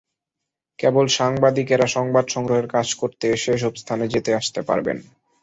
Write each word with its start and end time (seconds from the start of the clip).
কেবল 0.79 1.05
সাংবাদিকেরা 1.17 1.87
সংবাদ 1.87 2.25
সংগ্রহের 2.27 2.67
কাজ 2.67 2.87
করতে 2.93 3.25
এসব 3.49 3.73
স্থানে 3.75 4.05
যেতে 4.07 4.31
আসতে 4.35 4.61
পারবেন। 4.61 4.97